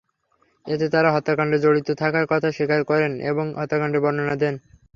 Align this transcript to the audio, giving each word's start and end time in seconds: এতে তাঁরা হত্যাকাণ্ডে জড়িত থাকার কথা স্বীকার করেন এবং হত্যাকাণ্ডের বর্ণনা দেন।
এতে 0.65 0.85
তাঁরা 0.93 1.09
হত্যাকাণ্ডে 1.15 1.57
জড়িত 1.59 1.89
থাকার 2.01 2.25
কথা 2.31 2.49
স্বীকার 2.51 2.81
করেন 2.89 3.11
এবং 3.31 3.45
হত্যাকাণ্ডের 3.59 4.03
বর্ণনা 4.03 4.35
দেন। 4.41 4.55